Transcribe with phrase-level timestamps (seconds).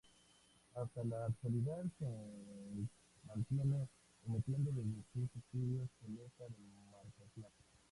[0.73, 2.05] Hasta la actualidad se
[3.27, 3.87] mantiene
[4.27, 7.51] emitiendo desde sus estudios en esa demarcación.